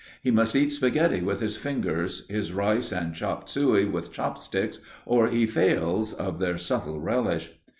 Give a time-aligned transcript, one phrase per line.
[0.23, 4.79] He must eat spaghetti with his fingers, his rice and chopped suey with chop sticks,
[5.05, 7.51] or he fails of their subtle relish.